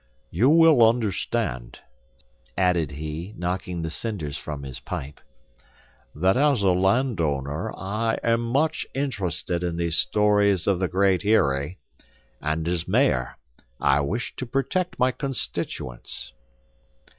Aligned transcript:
"You 0.31 0.49
will 0.49 0.83
understand," 0.89 1.77
added 2.57 2.89
he, 2.93 3.35
knocking 3.37 3.83
the 3.83 3.91
cinders 3.91 4.35
from 4.35 4.63
his 4.63 4.79
pipe, 4.79 5.21
"that 6.15 6.35
as 6.35 6.63
a 6.63 6.69
land 6.71 7.21
owner, 7.21 7.71
I 7.77 8.17
am 8.23 8.41
much 8.41 8.87
interested 8.95 9.63
in 9.63 9.77
these 9.77 9.97
stories 9.97 10.65
of 10.65 10.79
the 10.79 10.87
Great 10.87 11.23
Eyrie, 11.23 11.77
and 12.41 12.67
as 12.67 12.87
mayor, 12.87 13.37
I 13.79 13.99
wish 14.01 14.35
to 14.37 14.47
protect 14.47 14.97
my 14.97 15.11
constituents." 15.11 16.33